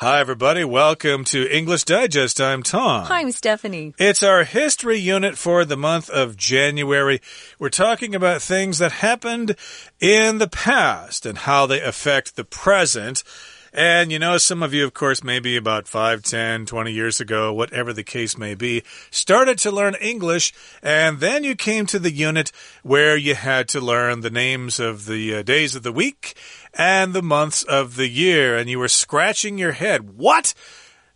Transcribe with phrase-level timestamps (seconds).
[0.00, 0.62] Hi, everybody.
[0.62, 2.40] Welcome to English Digest.
[2.40, 3.06] I'm Tom.
[3.06, 3.94] Hi, I'm Stephanie.
[3.98, 7.20] It's our history unit for the month of January.
[7.58, 9.56] We're talking about things that happened
[9.98, 13.24] in the past and how they affect the present.
[13.72, 17.52] And you know, some of you, of course, maybe about 5, 10, 20 years ago,
[17.52, 20.52] whatever the case may be, started to learn English.
[20.82, 25.06] And then you came to the unit where you had to learn the names of
[25.06, 26.34] the uh, days of the week
[26.74, 28.56] and the months of the year.
[28.56, 30.16] And you were scratching your head.
[30.16, 30.54] What?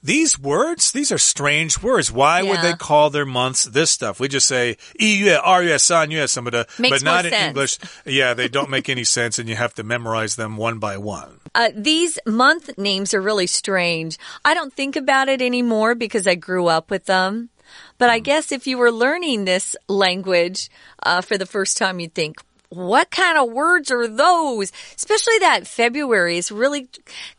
[0.04, 2.12] These words, these are strange words.
[2.12, 2.52] Why Yeah.
[2.52, 4.20] would they call their months this stuff?
[4.20, 7.48] We just say 一月,二月,三月, some of the, Makes but not more in sense.
[7.50, 7.78] English.
[8.06, 11.40] Yeah, they don't make any sense and you have to memorize them one by one.
[11.56, 14.18] Uh, these month names are really strange.
[14.46, 17.50] I don't think about it anymore because I grew up with them.
[17.98, 20.70] But I guess if you were learning this language
[21.04, 22.38] uh, for the first time, you'd think,
[22.73, 24.73] what kind of words are those?
[24.97, 26.89] Especially that February is really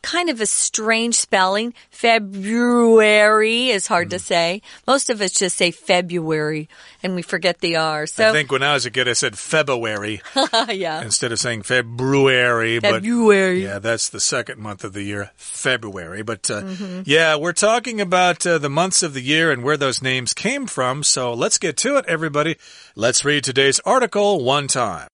[0.00, 1.74] kind of a strange spelling.
[1.90, 4.62] February is hard to say.
[4.86, 6.68] Most of us just say February
[7.02, 8.06] and we forget the R.
[8.06, 10.22] So, I think when I was a kid, I said February
[10.68, 11.02] yeah.
[11.02, 12.78] instead of saying February.
[12.78, 13.64] But February.
[13.64, 16.22] yeah, that's the second month of the year, February.
[16.22, 16.62] But uh,
[17.04, 20.66] yeah, we're talking about uh, the months of the year and where those names came
[20.66, 21.02] from.
[21.02, 22.56] So let's get to it, everybody.
[22.94, 25.08] Let's read today's article one time.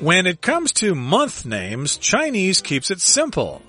[0.00, 3.62] When it comes to month names, Chinese keeps it simple.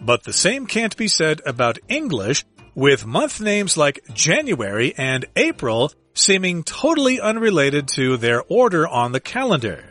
[0.00, 5.92] But the same can't be said about English, with month names like January and April
[6.14, 9.84] seeming totally unrelated to their order on the calendar.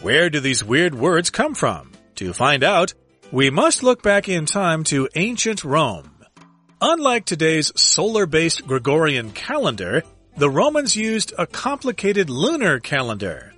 [0.00, 1.92] Where do these weird words come from?
[2.16, 2.94] To find out,
[3.30, 6.10] we must look back in time to ancient Rome.
[6.80, 10.02] Unlike today's solar-based Gregorian calendar,
[10.38, 13.53] the Romans used a complicated lunar calendar.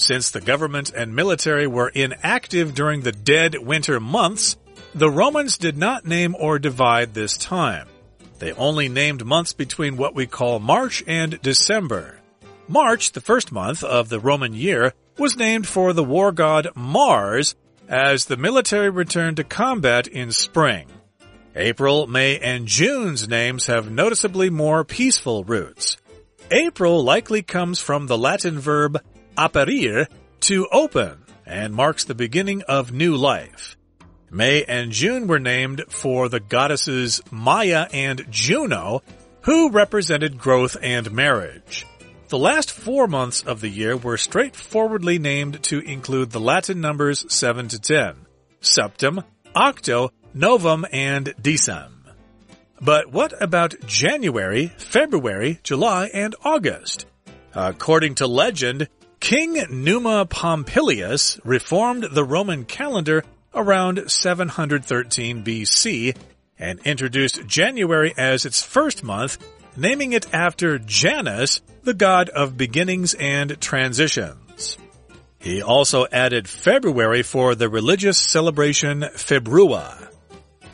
[0.00, 4.56] Since the government and military were inactive during the dead winter months,
[4.94, 7.86] the Romans did not name or divide this time.
[8.38, 12.18] They only named months between what we call March and December.
[12.66, 17.54] March, the first month of the Roman year, was named for the war god Mars
[17.86, 20.86] as the military returned to combat in spring.
[21.54, 25.98] April, May, and June's names have noticeably more peaceful roots.
[26.50, 28.98] April likely comes from the Latin verb
[29.36, 30.06] aperire,
[30.40, 33.76] to open, and marks the beginning of new life.
[34.30, 39.02] May and June were named for the goddesses Maya and Juno,
[39.42, 41.86] who represented growth and marriage.
[42.28, 47.24] The last four months of the year were straightforwardly named to include the Latin numbers
[47.32, 48.26] 7 to 10,
[48.60, 51.90] septem, octo, novem, and decem.
[52.80, 57.06] But what about January, February, July, and August?
[57.52, 58.88] According to legend,
[59.20, 63.22] King Numa Pompilius reformed the Roman calendar
[63.54, 66.16] around 713 BC
[66.58, 69.36] and introduced January as its first month,
[69.76, 74.78] naming it after Janus, the god of beginnings and transitions.
[75.38, 80.08] He also added February for the religious celebration Februa.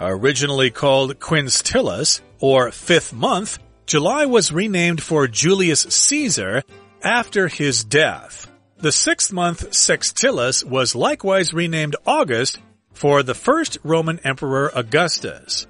[0.00, 6.62] Originally called Quintilis, or fifth month, July was renamed for Julius Caesar
[7.02, 8.50] after his death.
[8.78, 12.58] The sixth month Sextilis was likewise renamed August
[12.92, 15.66] for the first Roman Emperor Augustus.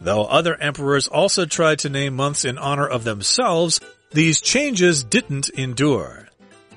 [0.00, 5.48] Though other emperors also tried to name months in honor of themselves, these changes didn't
[5.50, 6.28] endure.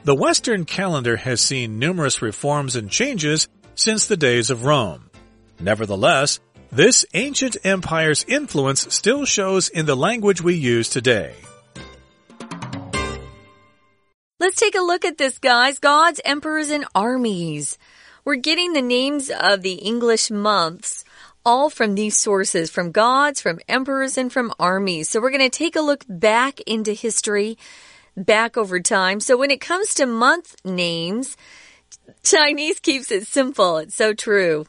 [0.04, 5.10] The Western calendar has seen numerous reforms and changes since the days of Rome.
[5.60, 6.40] Nevertheless,
[6.72, 11.34] this ancient empire's influence still shows in the language we use today.
[14.38, 15.79] Let's take a look at this, guys.
[15.79, 17.78] Gods, emperors, and armies.
[18.25, 21.06] We're getting the names of the English months
[21.46, 25.09] all from these sources, from gods, from emperors, and from armies.
[25.09, 27.57] So we're going to take a look back into history,
[28.18, 29.22] back over time.
[29.22, 31.38] So when it comes to month names,
[32.22, 33.78] Chinese keeps it simple.
[33.78, 34.66] It's so true.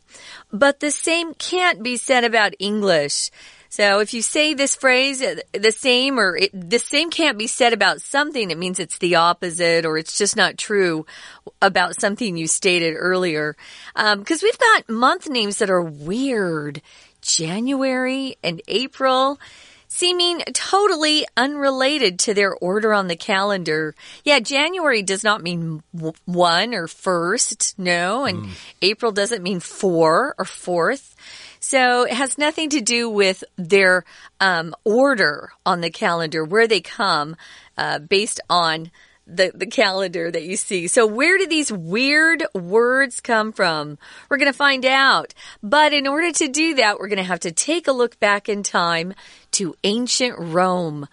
[0.52, 3.32] But the same can't be said about English.
[3.68, 7.46] So if you say this phrase uh, the same or it, the same can't be
[7.46, 11.06] said about something, it means it's the opposite or it's just not true
[11.60, 13.56] about something you stated earlier.
[13.94, 16.80] Because we've got month names that are weird.
[17.22, 19.38] January and April
[19.88, 23.94] seeming totally unrelated to their order on the calendar.
[24.24, 25.82] Yeah, January does not mean
[26.24, 28.48] one or first, no, and
[28.82, 31.14] April doesn't mean four or fourth.
[31.68, 34.04] So it has nothing to do with their
[34.38, 37.34] um, order on the calendar, where they come
[37.76, 38.92] uh, based on
[39.26, 40.86] the, the calendar that you see.
[40.86, 43.98] So where do these weird words come from?
[44.30, 45.34] We're going to find out.
[45.60, 48.48] But in order to do that, we're going to have to take a look back
[48.48, 49.14] in time
[49.52, 51.08] to ancient Rome.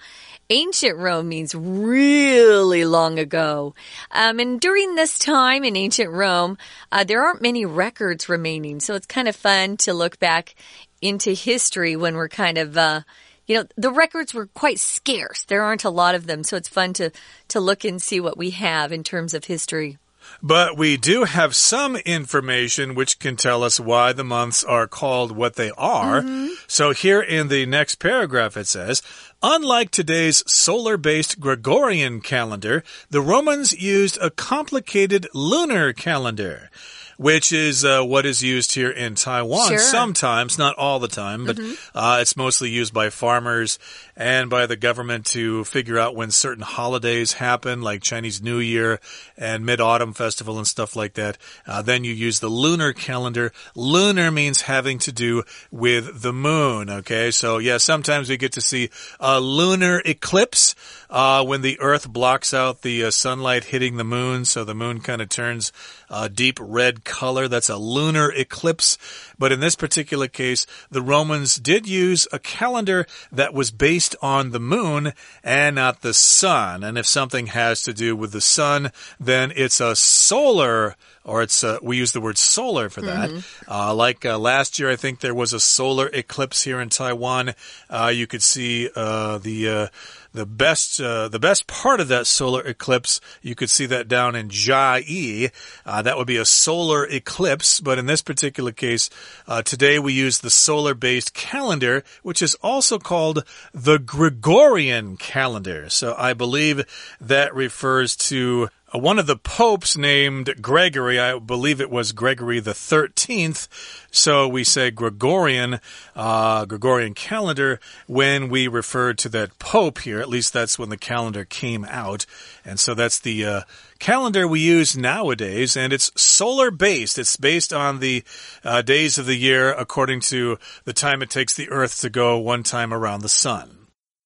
[0.50, 3.74] Ancient Rome means really long ago.
[4.12, 6.58] Um, and during this time in ancient Rome,
[6.92, 8.80] uh, there aren't many records remaining.
[8.80, 10.56] So it's kind of fun to look back
[11.02, 13.02] into history when we're kind of, uh,
[13.48, 15.44] you know, the records were quite scarce.
[15.46, 16.44] There aren't a lot of them.
[16.44, 17.12] So it's fun to,
[17.50, 19.98] to look and see what we have in terms of history.
[20.42, 25.32] But we do have some information which can tell us why the months are called
[25.32, 26.22] what they are.
[26.22, 26.50] Mm -hmm.
[26.68, 29.02] So here in the next paragraph it says,
[29.42, 36.70] Unlike today's solar based Gregorian calendar, the Romans used a complicated lunar calendar
[37.18, 39.80] which is uh, what is used here in Taiwan sure.
[39.80, 41.78] sometimes, not all the time, but mm -hmm.
[41.94, 43.80] uh, it's mostly used by farmers
[44.16, 49.00] and by the government to figure out when certain holidays happen, like Chinese New Year
[49.38, 51.38] and Mid Autumn Festival and stuff like that.
[51.68, 53.52] Uh, then you use the lunar calendar.
[53.76, 56.90] Lunar means having to do with the moon.
[56.90, 58.90] Okay, so yeah, sometimes we get to see
[59.20, 60.76] a lunar eclipse
[61.10, 65.00] uh, when the Earth blocks out the uh, sunlight hitting the moon, so the moon
[65.00, 65.72] kind of turns
[66.10, 67.48] a deep red color.
[67.48, 68.98] That's a lunar eclipse.
[69.38, 74.52] But in this particular case, the Romans did use a calendar that was based on
[74.52, 75.14] the moon
[75.44, 76.84] and not the sun.
[76.84, 80.96] And if something has to do with the sun, then it's a solar
[81.26, 83.30] or it's uh, we use the word solar for that.
[83.30, 83.72] Mm -hmm.
[83.72, 87.54] uh, like uh, last year, I think there was a solar eclipse here in Taiwan.
[87.90, 89.88] Uh, you could see uh, the uh,
[90.34, 93.22] the best uh, the best part of that solar eclipse.
[93.42, 95.52] You could see that down in Chiayi.
[95.86, 99.10] Uh, that would be a solar eclipse, but in this particular case,
[99.48, 105.90] uh, today we use the solar based calendar, which is also called the Gregorian calendar.
[105.90, 106.84] So I believe
[107.22, 112.72] that refers to one of the popes named Gregory, I believe it was Gregory the
[112.72, 113.68] 13th.
[114.12, 115.80] So we say Gregorian,
[116.16, 120.20] uh, Gregorian calendar when we refer to that pope here.
[120.20, 122.28] At least that's when the calendar came out.
[122.64, 123.62] And so that's the, uh,
[124.00, 127.18] calendar we use nowadays, and it's solar based.
[127.18, 128.24] It's based on the
[128.64, 132.38] uh, days of the year according to the time it takes the Earth to go
[132.38, 133.83] one time around the sun.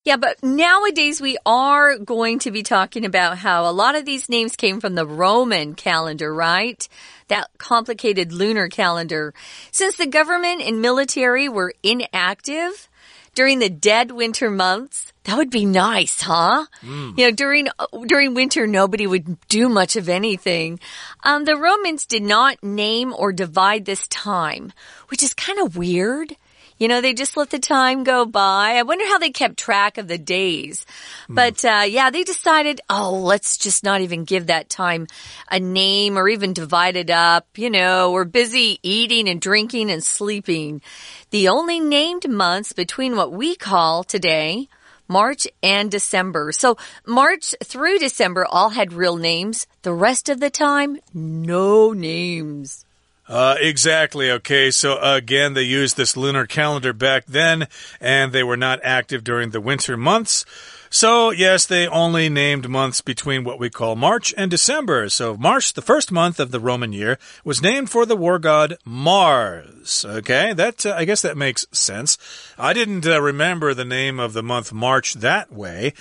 [0.07, 4.29] Yeah, but nowadays we are going to be talking about how a lot of these
[4.29, 6.87] names came from the Roman calendar, right?
[7.27, 9.33] That complicated lunar calendar.
[9.69, 12.87] Since the government and military were inactive
[13.35, 16.67] during the dead winter months, that would be nice, huh?
[16.83, 17.17] Mm.
[17.17, 17.67] You know, during
[18.05, 20.79] during winter, nobody would do much of anything.
[21.25, 24.71] Um, the Romans did not name or divide this time,
[25.09, 26.37] which is kind of weird.
[26.77, 28.75] You know, they just let the time go by.
[28.75, 30.85] I wonder how they kept track of the days.
[31.27, 31.35] Hmm.
[31.35, 35.07] But, uh, yeah, they decided, oh, let's just not even give that time
[35.49, 37.47] a name or even divide it up.
[37.57, 40.81] You know, we're busy eating and drinking and sleeping.
[41.31, 44.69] The only named months between what we call today
[45.07, 46.51] March and December.
[46.51, 49.67] So March through December all had real names.
[49.81, 52.85] The rest of the time, no names.
[53.27, 54.31] Uh, exactly.
[54.31, 54.71] Okay.
[54.71, 57.67] So again, they used this lunar calendar back then,
[57.99, 60.45] and they were not active during the winter months.
[60.89, 65.09] So, yes, they only named months between what we call March and December.
[65.09, 68.77] So, March, the first month of the Roman year, was named for the war god
[68.85, 70.05] Mars.
[70.07, 72.17] Okay, that, uh, I guess that makes sense.
[72.57, 75.93] I didn't uh, remember the name of the month March that way.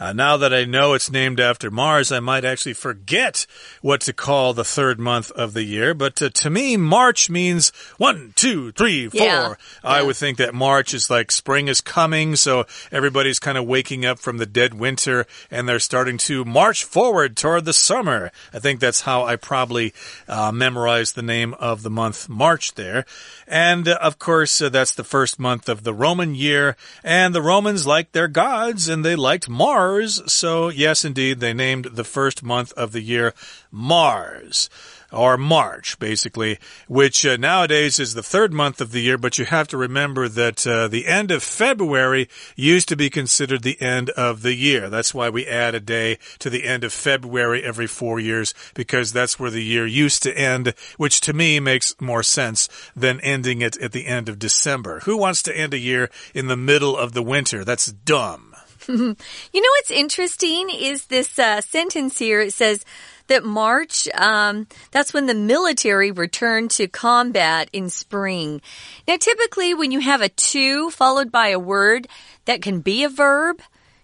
[0.00, 3.46] Uh, now that I know it's named after Mars, I might actually forget
[3.82, 5.92] what to call the third month of the year.
[5.92, 9.20] But uh, to me, March means one, two, three, four.
[9.20, 9.54] Yeah.
[9.84, 10.06] I yeah.
[10.06, 14.18] would think that March is like spring is coming, so everybody's kind of waking up
[14.18, 18.32] from the dead winter and they're starting to march forward toward the summer.
[18.54, 19.92] I think that's how I probably
[20.26, 23.04] uh, memorized the name of the month March there.
[23.46, 26.74] And uh, of course, uh, that's the first month of the Roman year.
[27.04, 29.89] And the Romans liked their gods and they liked Mars.
[29.90, 30.22] Mars.
[30.32, 33.34] So, yes, indeed, they named the first month of the year
[33.72, 34.70] Mars
[35.12, 39.18] or March, basically, which uh, nowadays is the third month of the year.
[39.18, 43.62] But you have to remember that uh, the end of February used to be considered
[43.62, 44.88] the end of the year.
[44.88, 49.12] That's why we add a day to the end of February every four years, because
[49.12, 53.62] that's where the year used to end, which to me makes more sense than ending
[53.62, 55.00] it at the end of December.
[55.00, 57.64] Who wants to end a year in the middle of the winter?
[57.64, 58.49] That's dumb.
[58.88, 62.40] you know what's interesting is this uh, sentence here.
[62.40, 62.84] It says
[63.26, 68.60] that March, um, that's when the military returned to combat in spring.
[69.06, 72.08] Now, typically, when you have a to followed by a word
[72.46, 73.60] that can be a verb,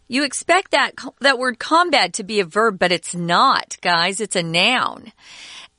[0.08, 4.20] You expect that, that word combat to be a verb, but it's not, guys.
[4.20, 5.12] It's a noun.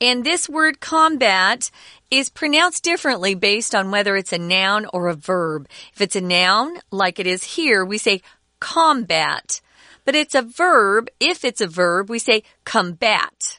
[0.00, 1.70] And this word combat
[2.10, 5.66] is pronounced differently based on whether it's a noun or a verb.
[5.94, 8.20] If it's a noun, like it is here, we say
[8.60, 9.60] combat.
[10.04, 11.08] But it's a verb.
[11.20, 13.58] If it's a verb, we say combat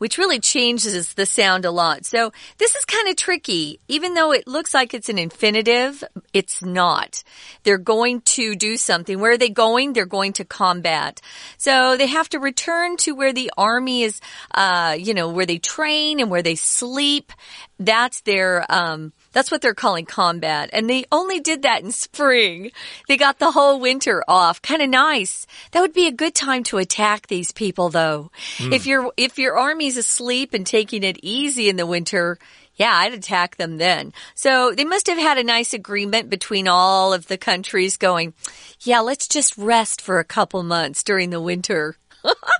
[0.00, 2.06] which really changes the sound a lot.
[2.06, 3.80] So this is kind of tricky.
[3.86, 7.22] Even though it looks like it's an infinitive, it's not.
[7.64, 9.20] They're going to do something.
[9.20, 9.92] Where are they going?
[9.92, 11.20] They're going to combat.
[11.58, 14.22] So they have to return to where the army is,
[14.54, 17.30] uh, you know, where they train and where they sleep.
[17.78, 20.70] That's their, um, that's what they're calling combat.
[20.72, 22.70] And they only did that in spring.
[23.08, 24.62] They got the whole winter off.
[24.62, 25.46] Kind of nice.
[25.72, 28.30] That would be a good time to attack these people though.
[28.58, 28.72] Mm.
[28.72, 32.38] If your if your army's asleep and taking it easy in the winter,
[32.76, 34.12] yeah, I'd attack them then.
[34.34, 38.32] So they must have had a nice agreement between all of the countries going,
[38.80, 41.96] yeah, let's just rest for a couple months during the winter.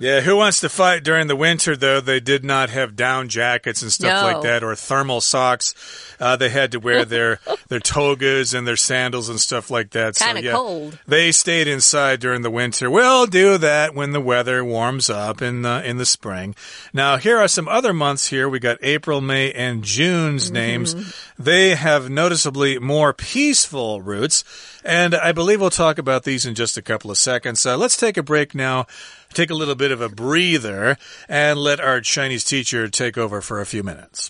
[0.01, 2.01] Yeah, who wants to fight during the winter, though?
[2.01, 4.33] They did not have down jackets and stuff no.
[4.33, 5.73] like that or thermal socks.
[6.19, 10.15] Uh, they had to wear their, their togas and their sandals and stuff like that.
[10.15, 10.99] Kind of so, yeah, cold.
[11.07, 12.89] They stayed inside during the winter.
[12.89, 16.55] We'll do that when the weather warms up in the, in the spring.
[16.93, 18.49] Now, here are some other months here.
[18.49, 20.67] We got April, May, and June's mm -hmm.
[20.67, 20.95] names.
[21.39, 24.43] They have noticeably more peaceful roots.
[24.83, 27.65] And I believe we'll talk about these in just a couple of seconds.
[27.65, 28.87] Uh, let's take a break now
[29.32, 30.96] take a little bit of a breather
[31.28, 34.28] and let our Chinese teacher take over for a few minutes.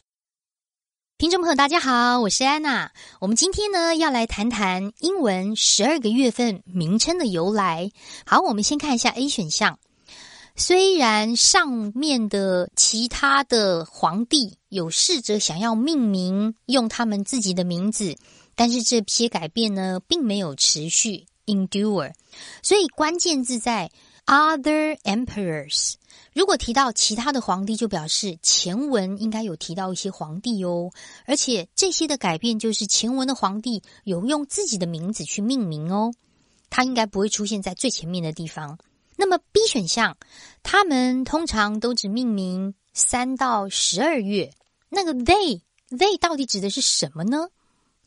[1.18, 2.92] 听众朋友，大家好，我是安娜。
[3.20, 7.90] 我们今天呢要来谈谈英文十二个月份名称的由来。
[8.26, 9.78] 好，我们先看一下 A 选项。
[10.56, 18.16] 虽然上面的其他的皇帝有试着想要命名用他们自己的名字，
[18.54, 22.12] 但是这些改变呢并没有持续 endure。
[22.62, 23.90] 所以关键字在
[24.25, 25.95] Other emperors，
[26.33, 30.91] 如果提到其他的皇帝，就表示前文应该有提到一些皇帝哦。
[31.25, 36.13] 而且这些的改变，就是前文的皇帝有用自己的名字去命名哦。
[36.69, 38.77] 它应该不会出现在最前面的地方。
[39.17, 40.15] 那么 B 选项，
[40.63, 44.53] 他们通常都只命名三到十二月。
[44.87, 47.49] 那个 they，they 到底指的是什么呢？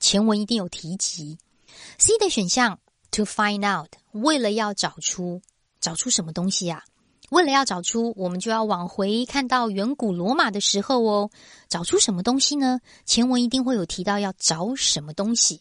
[0.01, 1.39] 前文一定有提及。
[1.99, 2.81] C 的选项
[3.11, 5.43] ，to find out，为了要找出。
[5.85, 6.83] 找出什么东西呀？
[7.29, 11.31] 为了要找出，我们就要往回看到远古罗马的时候哦。
[11.69, 12.81] 找出什么东西呢？
[13.05, 15.61] 前文一定会有提到要找什么东西。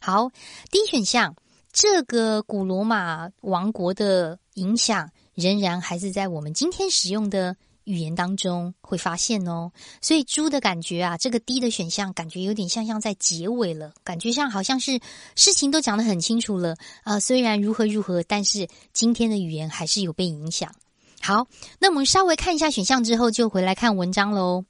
[0.00, 0.30] 好，
[0.70, 1.36] 第一选项，
[1.74, 7.54] 这个古罗马王国的影响仍然还是在我们今天使用的。
[7.84, 15.00] 语言当中会发现哦，所以猪的感觉啊，这个 D 的选项感觉有点像像在结尾了，感觉上好像是
[15.34, 17.18] 事情都讲得很清楚了啊。
[17.18, 20.74] 虽然如何如何，但是今天的语言还是有被影响。
[21.20, 21.46] 好，
[21.78, 24.64] 那我们稍微看一下选项之后，就回来看文章喽。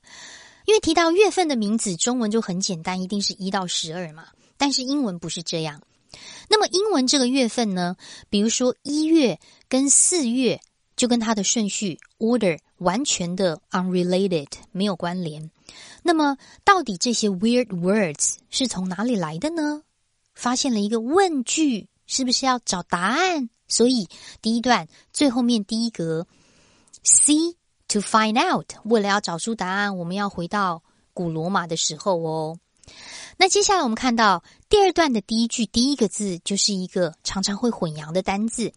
[0.67, 4.29] 因为提到月份的名字，中文就很简单，一定是一到十二嘛。
[4.57, 5.83] 但是英文不是这样。
[6.49, 7.97] 那么英文这个月份呢，
[8.29, 9.38] 比如说一月
[9.69, 10.61] 跟四月。
[10.97, 15.51] 就跟它的顺序 order 完全的 unrelated 没有关联。
[16.03, 19.83] 那么，到底这些 weird words 是从哪里来的呢？
[20.35, 23.51] 发现了一个问句，是不是要找答案？
[23.69, 24.09] 所以
[24.43, 26.27] 第一段最后面第一格
[27.05, 27.35] C
[27.89, 30.83] to find out，为了要找出答案，我们要回到
[31.13, 32.59] 古罗马的时候哦。
[33.37, 38.73] 那接下来我们看到第二段的第一句第一个字，就是一个常常会混淆的单字。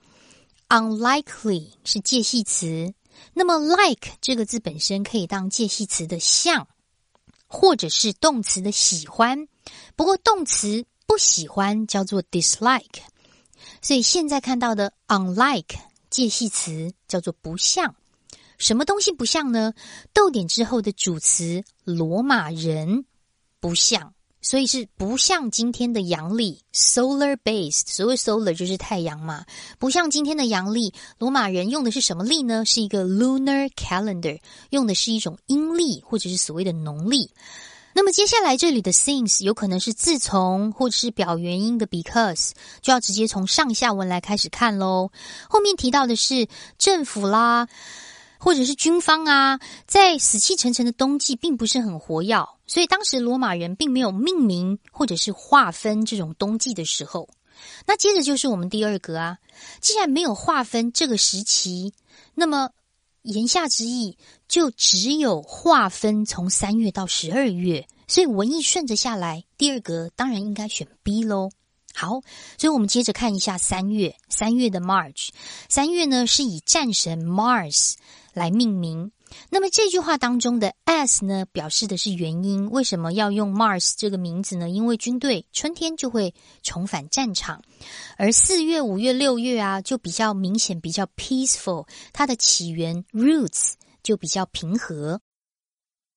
[0.70, 2.94] Unlikely 是介系词，
[3.34, 6.68] 那么 like 这个字本身可以当介系词的像，
[7.48, 9.48] 或者是动词的喜欢。
[9.96, 13.02] 不过动词不喜欢叫做 dislike，
[13.82, 15.76] 所以现在看到的 unlike
[16.10, 17.96] 介系词叫做不像。
[18.58, 19.74] 什么东西不像呢？
[20.14, 23.06] 逗点之后的主词罗马人
[23.60, 24.14] 不像。
[24.44, 27.84] 所以是不像今天的阳历，solar based。
[27.88, 29.46] 所谓 solar 就是太阳嘛，
[29.80, 30.94] 不像今天的阳历。
[31.18, 32.66] 罗马人用的是什么历呢？
[32.66, 34.38] 是一个 lunar calendar，
[34.70, 37.32] 用的是一种阴历或者是所谓的农历。
[37.96, 45.10] 那么接下来这里的 since 有可能是自从或者是表原因的 because，就要直接从上下文来开始看喽。
[45.48, 46.48] 后面提到的是
[46.78, 47.70] 政府啦。
[48.44, 49.58] 或者是军方啊，
[49.88, 57.30] 在死气沉沉的冬季，并不是很活跃，所以当时罗马人并没有命名或者是划分这种冬季的时候。
[57.88, 59.38] 那接着就是我们第二个啊，
[59.80, 61.94] 既然没有划分这个时期，
[62.36, 62.70] 那么
[63.22, 64.18] 言下之意
[64.50, 71.50] 就只有划分从三月到十二月，所以文艺顺着下来，第二个当然应该选 B 喽。
[71.96, 72.10] 好，
[72.58, 75.30] 所以我们接着看一下三月，三月的 March，
[75.70, 77.94] 三月呢是以战神 Mars
[78.33, 79.11] 来命名。
[79.51, 82.71] 那么这句话当中的 s 呢，表示的是原因。
[82.71, 84.71] 为什么要用 Mars 这个名字呢？
[84.71, 87.63] 因为军队春天就会重返战场，
[88.17, 95.21] 而四月、五月、六月啊，就比较明显，比较 peaceful，它的起源 roots 就比较平和。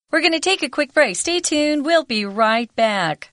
[0.09, 1.15] We're going to take a quick break.
[1.15, 1.83] Stay tuned.
[1.83, 3.29] We'll be right back.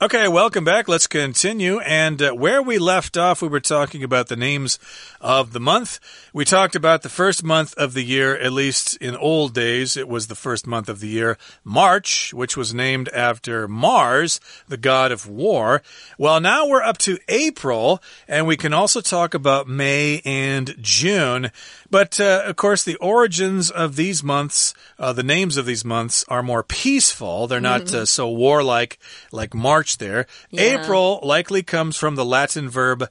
[0.00, 0.86] Okay, welcome back.
[0.86, 1.80] Let's continue.
[1.80, 4.78] And uh, where we left off, we were talking about the names
[5.20, 5.98] of the month.
[6.32, 10.06] We talked about the first month of the year, at least in old days, it
[10.06, 14.38] was the first month of the year, March, which was named after Mars,
[14.68, 15.82] the god of war.
[16.16, 21.50] Well, now we're up to April, and we can also talk about May and June.
[21.90, 26.24] But uh, of course, the origins of these months, uh, the names of these months
[26.28, 27.48] are more peaceful.
[27.48, 28.06] They're not mm -hmm.
[28.06, 28.98] so warlike
[29.32, 30.26] like March there.
[30.50, 30.82] Yeah.
[30.82, 33.08] April likely comes from the Latin verb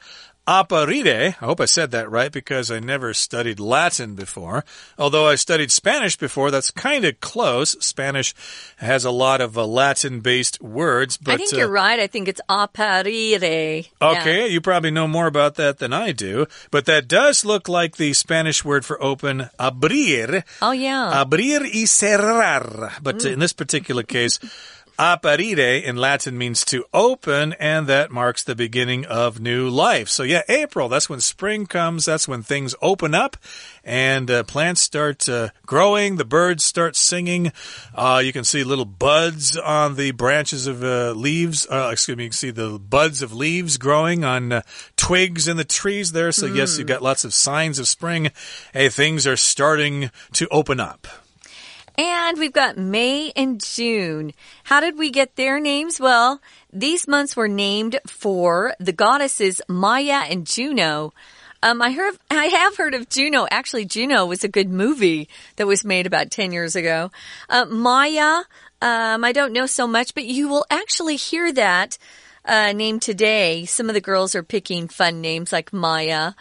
[0.48, 4.64] Apparire, I hope I said that right because I never studied Latin before.
[4.98, 7.72] Although I studied Spanish before, that's kind of close.
[7.82, 8.34] Spanish
[8.78, 11.34] has a lot of uh, Latin based words, but.
[11.34, 12.00] I think uh, you're right.
[12.00, 13.84] I think it's apparire.
[14.02, 14.46] Okay, yeah.
[14.46, 16.48] you probably know more about that than I do.
[16.72, 20.46] But that does look like the Spanish word for open, abrir.
[20.62, 21.26] Oh, yeah.
[21.26, 22.94] Abrir y cerrar.
[23.04, 23.34] But mm.
[23.34, 24.40] in this particular case,
[25.00, 30.10] Apparire in Latin means to open, and that marks the beginning of new life.
[30.10, 32.06] So, yeah, April, that's when spring comes.
[32.06, 33.38] That's when things open up
[33.84, 36.18] and uh, plants start uh, growing.
[36.18, 37.52] The birds start singing.
[37.94, 41.68] Uh, you can see little buds on the branches of uh, leaves.
[41.70, 44.62] Uh, excuse me, you can see the buds of leaves growing on uh,
[44.96, 46.32] twigs in the trees there.
[46.32, 46.56] So, mm.
[46.56, 48.32] yes, you've got lots of signs of spring.
[48.74, 51.08] Hey, things are starting to open up.
[51.98, 54.34] And we've got May and June.
[54.66, 56.00] How did we get their names?
[56.00, 56.40] Well,
[56.72, 61.14] these months were named for the goddesses Maya and Juno.
[61.64, 63.48] Um, I heard, I have heard of Juno.
[63.50, 67.10] Actually, Juno was a good movie that was made about 10 years ago.
[67.50, 68.44] Uh, Maya,
[68.80, 71.98] um, I don't know so much, but you will actually hear that,
[72.46, 73.66] uh, name today.
[73.66, 76.34] Some of the girls are picking fun names like Maya.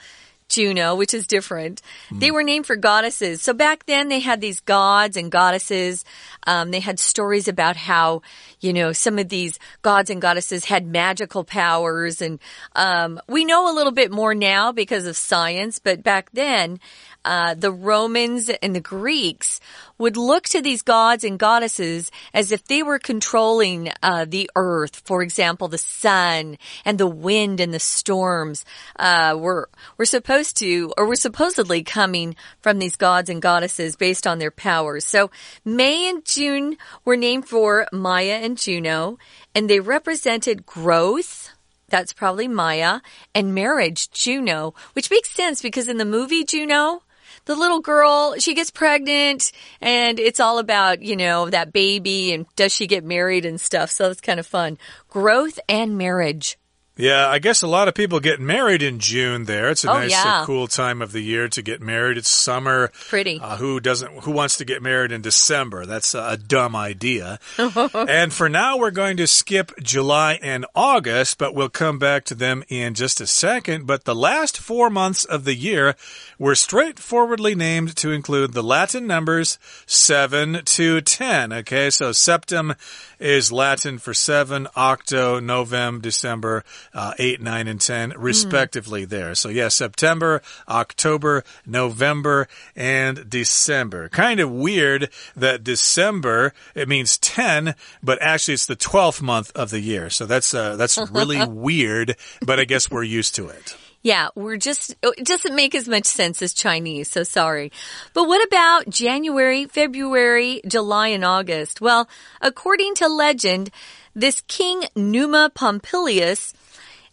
[0.48, 1.82] Juno, which is different.
[2.10, 2.20] Mm.
[2.20, 3.42] They were named for goddesses.
[3.42, 6.04] So back then they had these gods and goddesses.
[6.46, 8.22] Um, they had stories about how,
[8.60, 12.22] you know, some of these gods and goddesses had magical powers.
[12.22, 12.38] And
[12.74, 16.78] um, we know a little bit more now because of science, but back then,
[17.26, 19.60] uh, the Romans and the Greeks
[19.98, 25.02] would look to these gods and goddesses as if they were controlling uh, the earth.
[25.04, 28.64] For example, the sun and the wind and the storms
[28.98, 34.26] uh, were were supposed to, or were supposedly coming from these gods and goddesses based
[34.26, 35.04] on their powers.
[35.04, 35.30] So
[35.64, 39.18] May and June were named for Maya and Juno,
[39.52, 41.50] and they represented growth.
[41.88, 43.00] That's probably Maya
[43.34, 47.02] and marriage, Juno, which makes sense because in the movie Juno,
[47.46, 52.46] the little girl, she gets pregnant and it's all about, you know, that baby and
[52.56, 53.90] does she get married and stuff.
[53.90, 54.78] So it's kind of fun.
[55.08, 56.58] Growth and marriage.
[56.98, 59.68] Yeah, I guess a lot of people get married in June there.
[59.68, 60.40] It's a oh, nice, uh, yeah.
[60.40, 62.16] uh, cool time of the year to get married.
[62.16, 62.90] It's summer.
[63.08, 63.38] Pretty.
[63.38, 65.84] Uh, who doesn't, who wants to get married in December?
[65.84, 67.38] That's a dumb idea.
[67.58, 72.34] and for now, we're going to skip July and August, but we'll come back to
[72.34, 73.86] them in just a second.
[73.86, 75.96] But the last four months of the year
[76.38, 81.52] were straightforwardly named to include the Latin numbers 7 to 10.
[81.52, 82.74] Okay, so septem
[83.18, 89.06] is Latin for seven, octo, November, December, uh, eight, nine, and ten, respectively.
[89.06, 89.08] Mm.
[89.08, 89.34] There.
[89.34, 94.08] So yes, yeah, September, October, November, and December.
[94.08, 99.70] Kind of weird that December it means ten, but actually it's the twelfth month of
[99.70, 100.10] the year.
[100.10, 102.16] So that's uh, that's really weird.
[102.44, 103.76] But I guess we're used to it.
[104.06, 107.72] Yeah, we're just, it doesn't make as much sense as Chinese, so sorry.
[108.14, 111.80] But what about January, February, July, and August?
[111.80, 112.08] Well,
[112.40, 113.70] according to legend,
[114.14, 116.54] this king Numa Pompilius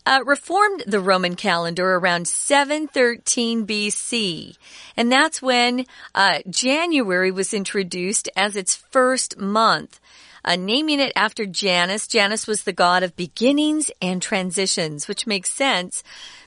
[0.06, 4.56] uh, reformed the Roman calendar around 713 BC.
[4.96, 10.00] And that's when uh, January was introduced as its first month
[10.46, 12.08] uh, naming it after Janus.
[12.08, 16.04] Janus was the god of beginnings and transitions, which makes sense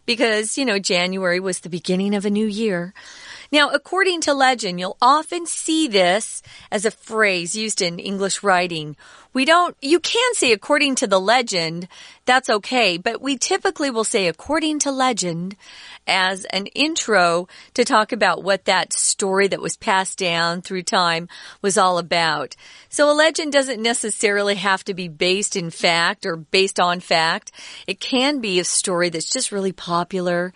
[0.06, 2.94] because, you know, January was the beginning of a new year.
[3.52, 8.96] Now, according to legend, you'll often see this as a phrase used in English writing.
[9.36, 11.88] We don't, you can say according to the legend,
[12.24, 15.56] that's okay, but we typically will say according to legend
[16.06, 21.28] as an intro to talk about what that story that was passed down through time
[21.60, 22.56] was all about.
[22.88, 27.52] So a legend doesn't necessarily have to be based in fact or based on fact.
[27.86, 30.54] It can be a story that's just really popular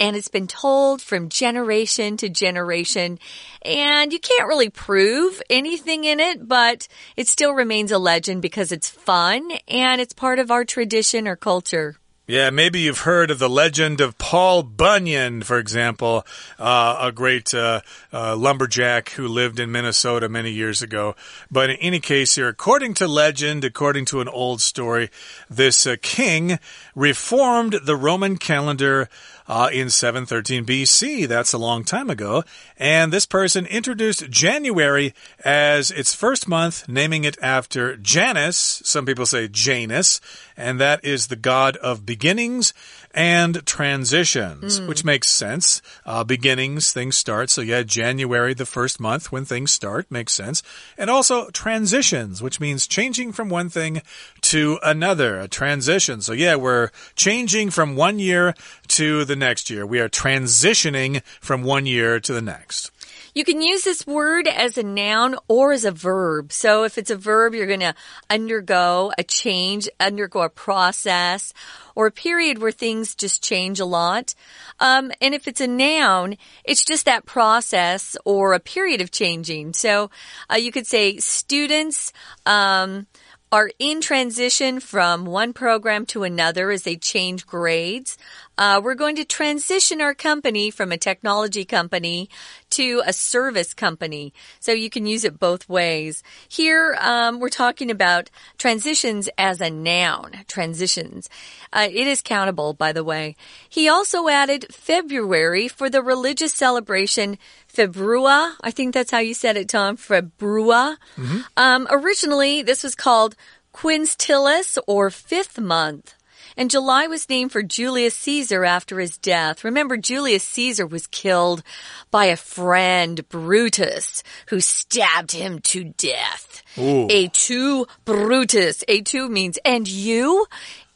[0.00, 3.20] and it's been told from generation to generation
[3.62, 8.72] and you can't really prove anything in it, but it still remains a legend because
[8.72, 11.96] it's fun and it's part of our tradition or culture.
[12.28, 16.26] Yeah, maybe you've heard of the legend of Paul Bunyan, for example,
[16.58, 21.14] uh, a great uh, uh, lumberjack who lived in Minnesota many years ago.
[21.52, 25.08] But in any case, here, according to legend, according to an old story,
[25.48, 26.58] this uh, king
[26.96, 29.08] reformed the Roman calendar
[29.48, 31.28] uh, in 713 BC.
[31.28, 32.44] That's a long time ago.
[32.78, 38.82] And this person introduced January as its first month, naming it after Janus.
[38.84, 40.20] Some people say Janus,
[40.56, 42.72] and that is the god of beginnings
[43.16, 44.86] and transitions, mm.
[44.86, 45.80] which makes sense.
[46.04, 47.48] Uh, beginnings, things start.
[47.48, 50.62] So, yeah, January, the first month when things start, makes sense.
[50.98, 54.02] And also transitions, which means changing from one thing
[54.50, 56.20] to another, a transition.
[56.20, 58.54] So, yeah, we're changing from one year
[58.88, 59.84] to the next year.
[59.84, 62.92] We are transitioning from one year to the next.
[63.34, 66.52] You can use this word as a noun or as a verb.
[66.52, 67.94] So if it's a verb, you're going to
[68.30, 71.52] undergo a change, undergo a process,
[71.94, 74.34] or a period where things just change a lot.
[74.80, 79.74] Um, and if it's a noun, it's just that process or a period of changing.
[79.74, 80.10] So
[80.50, 82.14] uh, you could say students.
[82.46, 83.06] Um,
[83.52, 88.18] are in transition from one program to another as they change grades.
[88.58, 92.28] Uh, we're going to transition our company from a technology company
[92.70, 94.32] to a service company.
[94.60, 96.22] So you can use it both ways.
[96.48, 100.32] Here, um, we're talking about transitions as a noun.
[100.48, 101.28] Transitions.
[101.72, 103.36] Uh, it is countable, by the way.
[103.68, 107.38] He also added February for the religious celebration
[107.72, 108.54] Februa.
[108.62, 109.96] I think that's how you said it, Tom.
[109.96, 110.96] Februa.
[111.16, 111.44] Mm -hmm.
[111.56, 113.34] um, originally, this was called
[113.72, 116.14] Quintilis or fifth month.
[116.56, 119.64] And July was named for Julius Caesar after his death.
[119.64, 121.62] Remember, Julius Caesar was killed
[122.10, 126.62] by a friend, Brutus, who stabbed him to death.
[126.78, 127.08] Ooh.
[127.10, 128.84] Et tu Brutus.
[128.88, 130.46] Et tu means, and you?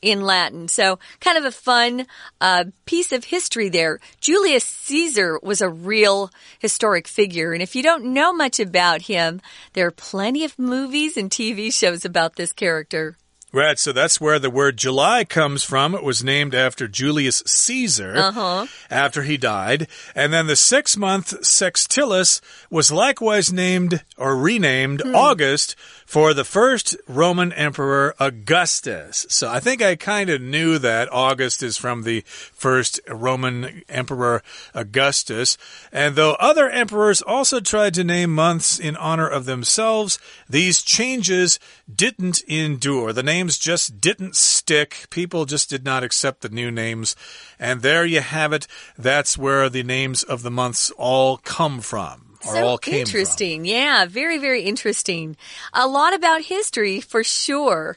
[0.03, 0.68] in Latin.
[0.68, 2.07] So kind of a fun
[2.40, 4.01] uh, piece of history there.
[4.20, 7.53] Julius Caesar was a real historic figure.
[7.53, 9.40] And if you don't know much about him,
[9.75, 13.16] there are plenty of movies and TV shows about this character.
[13.52, 15.92] Right, so that's where the word July comes from.
[15.96, 18.68] It was named after Julius Caesar uh -huh.
[18.88, 19.88] after he died.
[20.14, 25.16] And then the six month Sextilis was likewise named or renamed hmm.
[25.16, 25.74] August
[26.06, 29.26] for the first Roman emperor Augustus.
[29.28, 34.42] So I think I kind of knew that August is from the first Roman emperor
[34.74, 35.56] Augustus.
[35.92, 41.60] And though other emperors also tried to name months in honor of themselves, these changes
[41.86, 43.12] didn't endure.
[43.12, 45.07] The names just didn't stick.
[45.09, 47.16] People just did not accept the new names.
[47.59, 48.66] And there you have it.
[48.98, 53.61] That's where the names of the months all come from so interesting.
[53.61, 53.64] From.
[53.66, 55.37] Yeah, very, very interesting.
[55.72, 57.96] A lot about history for sure.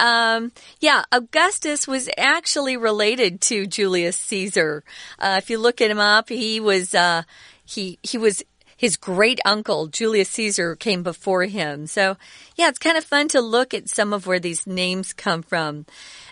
[0.00, 4.82] Um, yeah, Augustus was actually related to Julius Caesar.
[5.18, 7.22] Uh, if you look at him up, he was, uh,
[7.64, 8.42] he, he was
[8.76, 11.86] his great uncle, Julius Caesar, came before him.
[11.86, 12.16] So,
[12.56, 15.86] yeah, it's kind of fun to look at some of where these names come from.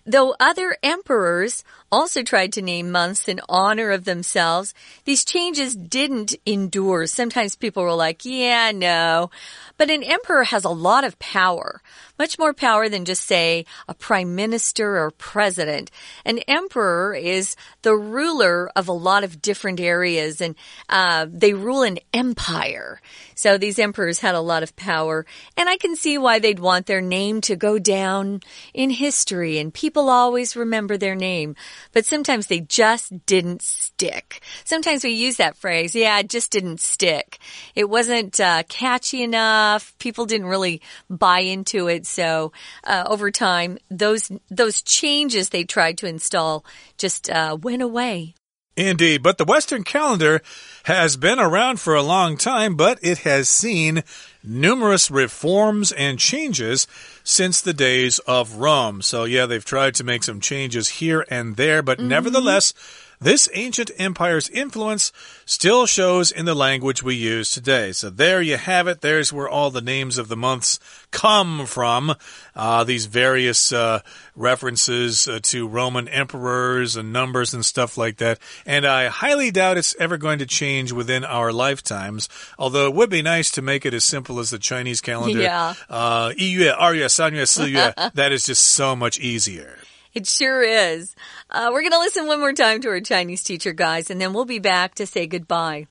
[0.05, 4.74] Though other emperors also tried to name months in honor of themselves,
[5.05, 7.07] these changes didn't endure.
[7.07, 9.31] Sometimes people were like, yeah, no.
[9.76, 11.83] But an emperor has a lot of power,
[12.22, 15.90] much more power than just, say, a prime minister or president.
[16.24, 20.54] An emperor is the ruler of a lot of different areas and
[20.88, 23.00] uh, they rule an empire.
[23.42, 25.26] So these emperors had a lot of power.
[25.57, 28.38] And I can see why they'd want their name to go down
[28.72, 31.57] in history and people always remember their name.
[31.92, 34.44] But sometimes they just didn't stick.
[34.64, 37.40] Sometimes we use that phrase, yeah, it just didn't stick.
[37.74, 39.92] It wasn't uh, catchy enough.
[39.98, 42.07] People didn't really buy into it.
[42.07, 42.52] So
[42.85, 46.64] uh, over time, those those changes they tried to install
[46.96, 48.37] just uh, went away.
[48.76, 50.40] Indeed, but the Western calendar
[50.85, 54.02] has been around for a long time, but it has seen
[54.42, 56.87] numerous reforms and changes
[57.22, 59.02] since the days of Rome.
[59.02, 62.08] So, yeah, they've tried to make some changes here and there, but mm -hmm.
[62.08, 62.72] nevertheless,
[63.21, 65.12] this ancient empire's influence
[65.45, 67.91] still shows in the language we use today.
[67.91, 69.01] So there you have it.
[69.01, 72.13] There's where all the names of the months come from.
[72.56, 74.01] Uh, these various uh,
[74.36, 78.38] references uh, to Roman emperors and numbers and stuff like that.
[78.67, 82.30] And I highly doubt it's ever going to change within our lifetimes.
[82.60, 85.41] Although it would be nice to make it as simple as the Chinese calendar.
[85.41, 85.73] Yeah.
[85.89, 87.93] Uh, 一月,二月,三月,四月.
[88.13, 89.77] that is just so much easier.
[90.13, 91.13] It sure is.
[91.49, 94.34] Uh, we're going to listen one more time to our Chinese teacher, guys, and then
[94.34, 95.88] we'll be back to say goodbye.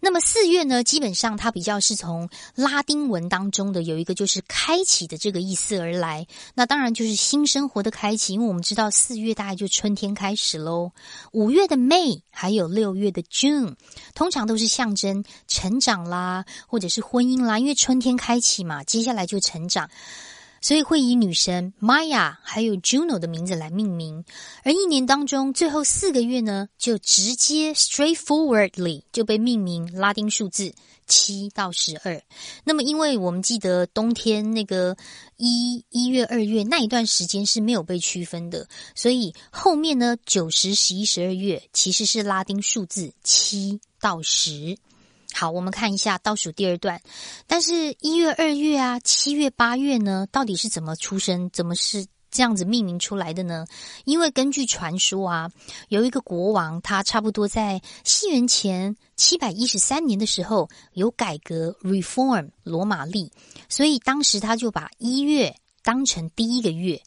[0.00, 6.26] 那么四月呢，基本上它比较是从拉丁文当中的有一个就是开启的这个意思而来。
[6.54, 10.92] 那当然就是新生活的开启，因为我们知道四月大概就春天开始喽。
[11.32, 13.76] 五月的 May 还有六月的 June，
[14.14, 19.88] 通常都是象征成长啦，或者是婚姻啦，因为春天开启嘛，接下来就成长。
[20.61, 24.23] 所以会以女神 Maya 还有 Juno 的名字来命名，
[24.63, 30.73] 而一年当中最后四个月呢，就直接 straightforwardly 就被命名拉丁数字
[31.07, 32.21] 七到十二。
[32.63, 34.95] 那么，因为我们记得冬天那个
[35.37, 44.77] 一一月、二月那一段时间是没有被区分的，所以后面呢九十、十一、十二月其实是拉丁数字七到十。
[45.33, 47.01] 好，我们看一下倒数第二段。
[47.47, 51.49] 但是，一月、二月啊，七月、八月呢，到底是怎么出生？
[51.51, 53.65] 怎么是这样子命名出来的呢？
[54.05, 55.49] 因为根据传说啊，
[55.87, 63.31] 有一个国王，他差不多在西元前七百一十三年的时候有改革 （reform） 罗马历，
[63.69, 67.01] 所以当时他就把一月当成第一个月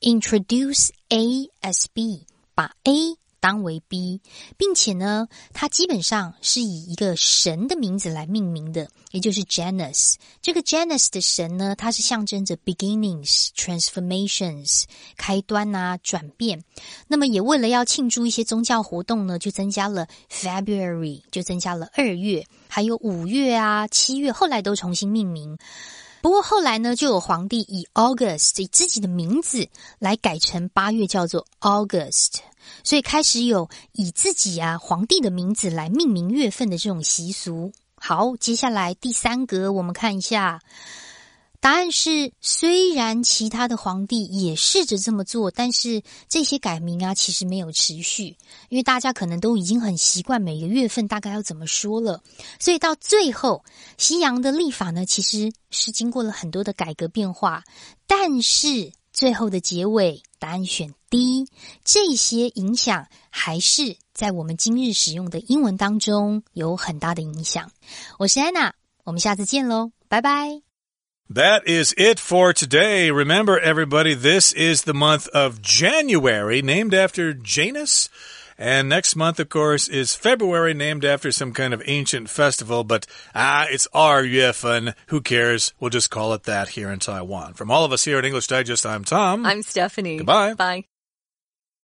[0.00, 3.18] ，introduce A as B，把 A。
[3.44, 4.22] 当为 B，
[4.56, 10.14] 并且呢，它基本上是以一个神的名字来命名的，也就是 Janus。
[10.40, 14.84] 这个 Janus 的神呢，它是象征着 beginnings、transformations、
[15.18, 16.64] 开端啊、转变。
[17.06, 25.58] 那么也为了要庆祝一些宗教活动呢，就增加了 February，就增加了二月，还有五月啊、七月，后来都重新命名。
[26.22, 32.38] 不过后来呢，就有皇帝以 August 以自己的名字来改成八月，叫做 August。
[32.82, 37.72] 所以开始有以自己啊皇帝的名字来命名月份的这种习俗。
[37.96, 40.60] 好，接下来第三格，我们看一下，
[41.60, 48.36] 答案是：虽然其他的皇帝也试着这么做，但是这些改名啊，其实没有持续，
[48.68, 52.22] 因为大家可能都已经很习惯每个月份大概要怎么说了。
[52.60, 53.64] 所以到最后，
[53.96, 57.64] 西洋的历法呢，其实是经过了很多的改革变化，
[58.06, 58.92] 但是。
[59.14, 61.47] 最后的结尾，答案选D。
[61.83, 67.71] 这些影响还是在我们今日使用的英文当中有很大的影响。
[68.17, 70.61] 我是安娜，我们下次见喽，拜拜。
[71.31, 73.11] That is it for today.
[73.11, 78.09] Remember, everybody, this is the month of January, named after Janus.
[78.57, 82.83] And next month, of course, is February, named after some kind of ancient festival.
[82.83, 84.95] But ah, it's our Yefan.
[85.07, 85.71] Who cares?
[85.79, 87.53] We'll just call it that here in Taiwan.
[87.53, 89.45] From all of us here at English Digest, I'm Tom.
[89.45, 90.17] I'm Stephanie.
[90.17, 90.55] Goodbye.
[90.55, 90.92] Bye.